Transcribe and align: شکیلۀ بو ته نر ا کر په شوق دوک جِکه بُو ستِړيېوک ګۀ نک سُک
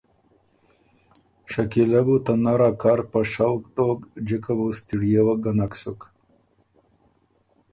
شکیلۀ 1.51 2.01
بو 2.05 2.15
ته 2.25 2.33
نر 2.43 2.61
ا 2.69 2.71
کر 2.81 2.99
په 3.11 3.19
شوق 3.33 3.61
دوک 3.75 3.99
جِکه 4.27 4.53
بُو 4.57 4.67
ستِړيېوک 4.77 5.39
ګۀ 5.43 5.51
نک 5.57 5.73
سُک 5.81 6.01